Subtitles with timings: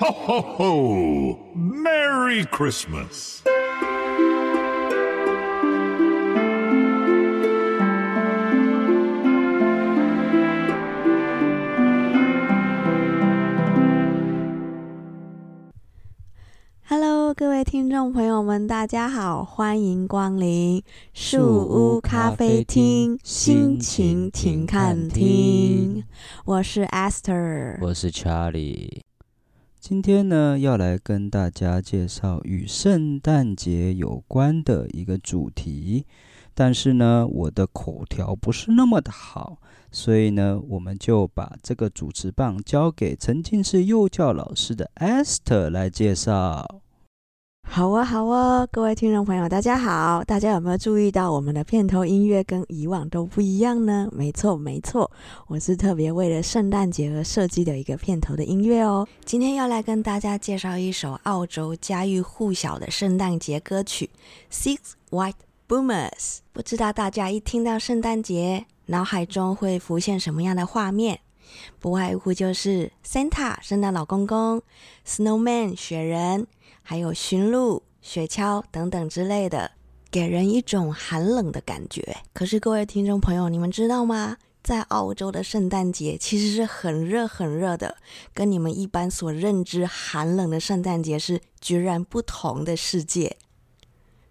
[0.00, 1.38] Ho, ho, ho!
[1.54, 3.42] Merry Christmas!
[16.82, 26.02] Hello，各位听众朋友们，大家好，欢迎光临树屋咖啡厅，心情挺看厅。
[26.46, 29.02] 我是 Esther，我是 Charlie。
[29.87, 36.07] 今天呢，要来跟大家介绍与圣诞节有关的一个主题。
[36.55, 39.59] 但是呢，我的口条不是那么的好，
[39.91, 46.81] 所以呢，我们就把这个主持棒交给曾经是幼教老师的 Esther 来介绍。
[47.67, 50.23] 好啊，好啊，各位听众朋友，大家好！
[50.23, 54.07] 大家有没有注意到我们的片头音乐跟以往都不一样呢？
[54.13, 55.11] 没错，没错，
[55.47, 59.05] 我是特别为了圣诞节而设计的一个片头的音乐哦。
[59.25, 64.09] 今天要来跟大家介绍一首澳洲家喻户晓的圣诞节歌曲
[64.55, 64.77] 《Six
[65.09, 65.33] White
[65.67, 66.11] Boomers》。
[66.53, 71.19] 不知道大家一听到圣诞节，脑海中会浮现什么样的画面？
[71.79, 74.61] 不外乎就是 Santa 圣诞老公公、
[75.05, 76.47] Snowman 雪人。
[76.87, 79.71] 还有驯鹿、雪橇等等之类的，
[80.11, 82.17] 给人一种寒冷的感觉。
[82.31, 84.37] 可是各位听众朋友，你们知道吗？
[84.61, 87.97] 在澳洲的圣诞节其实是很热很热的，
[88.35, 93.37] 跟你们一般所认知寒冷的圣诞节是截然不同的世界。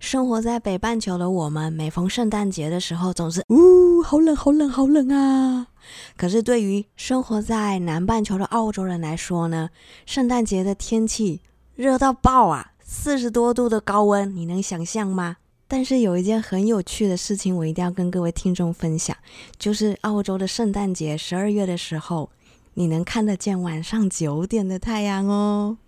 [0.05, 5.67] 生活在北半球的我们，每逢圣诞节的时候，总是呜，好冷，好冷，好冷啊！
[6.15, 9.71] 可是对于生活在南半球的澳洲人来说呢，
[10.05, 11.41] 圣诞节的天气。
[11.75, 12.73] 热到爆啊！
[12.83, 15.39] 四十多度的高温，你能想象吗？
[15.67, 19.17] 但是有一件很有趣的事情，我一定要跟各位听众分享，
[19.59, 22.29] 就是澳洲的圣诞节十二月的时候，
[22.75, 25.79] 你能看得见晚上九点的太阳哦。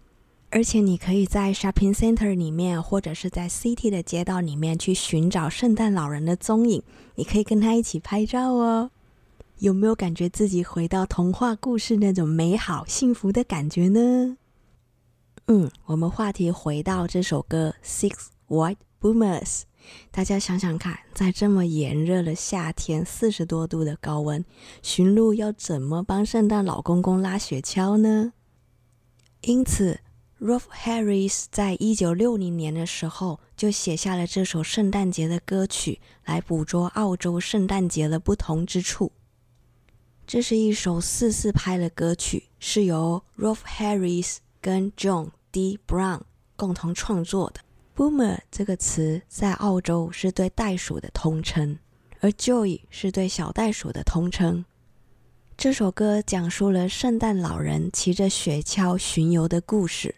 [0.51, 6.83] 而且你可以在 shopping center 里面，或者是在 city 的街道里面去寻找圣诞老人的踪影，
[7.17, 8.91] 你可以跟他一起拍照哦。
[9.59, 14.37] 有没有感觉自己回到童话故事那种美好幸福的感觉呢？
[15.47, 19.43] 嗯，我们话题回到这首歌《Six White Boomers》，
[20.11, 24.45] 大家想想看，在这么炎热的夏天，四十多度的高温，
[24.83, 28.33] 驯鹿要怎么帮圣诞老公公拉雪橇呢？
[29.43, 30.01] 因此
[30.41, 39.13] ，Rolf Harris 在一九六零年的时候就写下了这首圣诞节的歌曲，来捕捉澳洲圣诞节的不同之处。
[40.27, 45.31] 这是一首四四拍的歌曲，是由 Rolf Harris 跟 John。
[45.53, 45.79] D.
[45.87, 46.21] Brown
[46.55, 47.61] 共同创作的
[47.97, 51.79] “Boomer” 这个词在澳洲是对袋鼠的通称，
[52.21, 54.67] 而 Joy 是对小袋鼠的通称。
[55.57, 60.15] 这首歌讲述了圣诞老人骑着雪橇巡游的故事。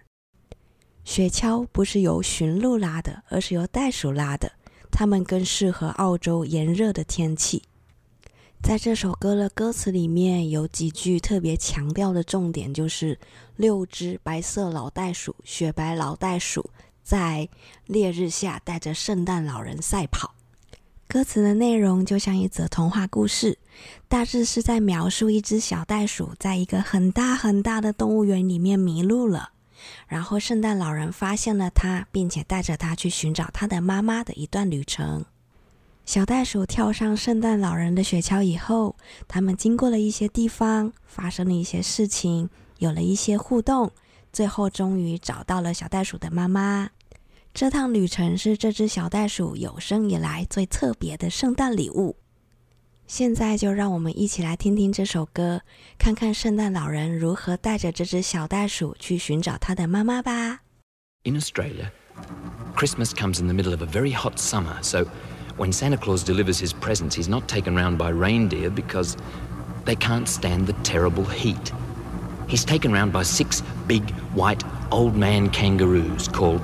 [1.09, 4.53] 雪橇不是由驯鹿拉的，而是由袋鼠拉的，
[4.91, 7.63] 它们更适合澳洲炎热的天气。
[8.63, 13.19] 在这首歌的歌词里面有几句特别强调的重点，就是
[13.57, 16.69] 六只白色老袋鼠，雪白老袋鼠
[17.03, 17.49] 在
[17.87, 20.35] 烈日下带着圣诞老人赛跑。
[21.09, 23.57] 歌词的内容就像一则童话故事，
[24.09, 29.53] 大致是在描述一只小袋鼠在一个很大很大的动物园里面迷路了，
[30.07, 35.25] 然后圣诞老人发现了他，并且带着他去寻找他的妈妈的一段旅程。
[36.05, 38.97] 小袋鼠跳上圣诞老人的雪橇以后，
[39.27, 43.91] 他们经过了一些地方，发生了一些事情，有了一些互动，
[44.33, 46.89] 最后终于找到了小袋鼠的妈妈。
[47.53, 52.17] 这趟旅程是这只小袋鼠有生以来最特别的圣诞礼物。
[53.08, 55.62] 现在就让我们一起来听听这首歌，
[55.98, 60.62] 看看圣诞老人如何带着这只小袋鼠去寻找他的妈妈吧。
[61.24, 61.92] In Australia,
[62.76, 65.06] Christmas comes in the middle of a very hot summer, so.
[65.58, 69.16] when Santa Claus delivers his presents, he's not taken round by reindeer because
[69.86, 71.72] they can't stand the terrible heat.
[72.48, 76.62] He's taken round by six big white old man kangaroos called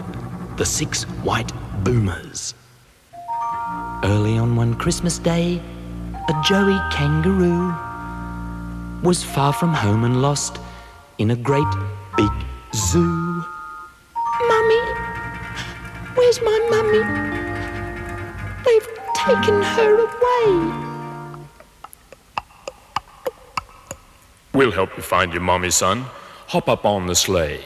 [0.58, 1.52] the Six White
[1.84, 2.54] Boomers.
[4.04, 5.62] Early on one Christmas day,
[6.29, 7.75] a Joey kangaroo
[9.03, 10.59] was far from home and lost
[11.19, 11.69] in a great
[12.17, 12.31] big
[12.75, 13.45] zoo.
[14.49, 14.81] Mummy,
[16.15, 17.03] where's my mummy?
[18.65, 20.49] They've taken her away.
[24.55, 26.07] We'll help you find your mummy, son.
[26.47, 27.61] Hop up on the sleigh.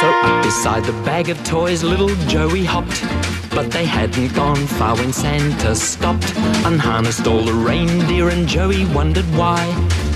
[0.00, 3.37] So up beside the bag of toys, little Joey hopped.
[3.50, 6.32] But they hadn't gone far when Santa stopped,
[6.64, 9.64] unharnessed all the reindeer, and Joey wondered why.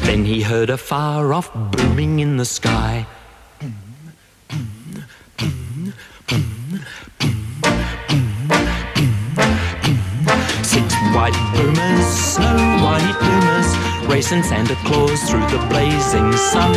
[0.02, 3.06] Then he heard a far off booming in the sky.
[10.62, 16.74] Six white boomers, snow white boomers, racing Santa Claus through the blazing sun.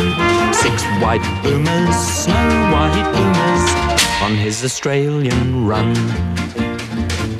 [0.52, 3.45] Six white boomers, snow white boomers,
[4.56, 5.94] his Australian run.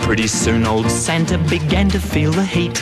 [0.01, 2.75] Pretty soon old Santa began to feel the heat.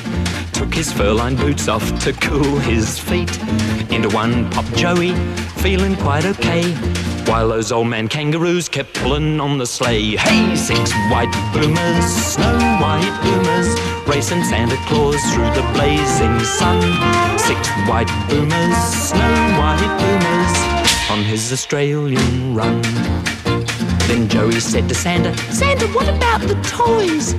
[0.53, 3.31] Took his fur-lined boots off to cool his feet.
[3.93, 5.15] Into one popped Joey,
[5.63, 6.73] feeling quite okay.
[7.31, 10.17] While those old man kangaroos kept pulling on the sleigh.
[10.17, 13.69] Hey, six white boomers, snow white boomers,
[14.09, 16.81] racing Santa Claus through the blazing sun.
[17.39, 18.79] Six white boomers,
[19.11, 22.83] snow white boomers, on his Australian run.
[24.07, 27.35] Then Joey said to Santa, Santa, what about the toys?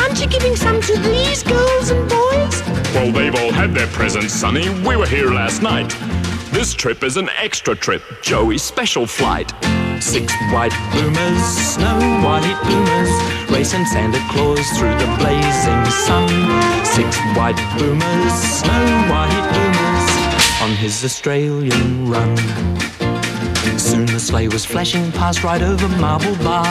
[0.00, 2.62] Aren't you giving some to these girls and boys?
[2.94, 4.68] Well, they've all had their presents, Sonny.
[4.86, 5.94] We were here last night.
[6.50, 9.52] This trip is an extra trip, Joey's special flight.
[10.02, 16.28] Six white boomers, snow white boomers, racing Santa Claus through the blazing sun.
[16.84, 22.69] Six white boomers, snow white boomers, on his Australian run.
[23.76, 26.64] Soon the sleigh was flashing past right over Marble Bar.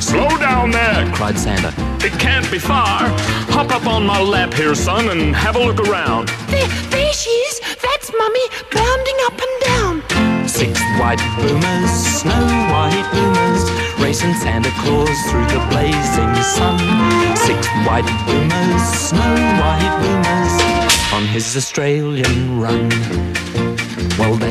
[0.00, 1.08] Slow down there!
[1.14, 1.72] Cried Santa.
[2.04, 3.08] It can't be far.
[3.54, 6.28] Hop up on my lap here, son, and have a look around.
[6.48, 7.60] There, there she is.
[7.80, 10.48] That's Mummy, bounding up and down.
[10.48, 13.62] Six white boomers, snow white boomers,
[14.00, 16.78] racing Santa Claus through the blazing sun.
[17.36, 22.90] Six white boomers, snow white boomers, on his Australian run.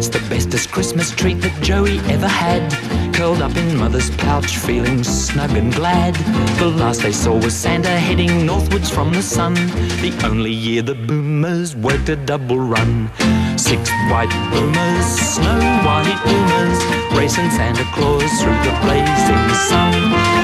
[0.01, 2.73] That's the bestest Christmas treat that Joey ever had.
[3.13, 6.15] Curled up in mother's pouch, feeling snug and glad.
[6.57, 9.53] The last they saw was Santa heading northwards from the sun.
[10.01, 13.11] The only year the boomers worked a double run.
[13.59, 16.79] Six white boomers, snow white boomers,
[17.15, 19.93] racing Santa Claus through the blazing sun.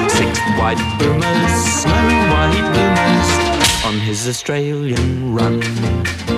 [0.08, 1.52] Six white boomers,
[1.82, 6.37] snow white boomers, on his Australian run.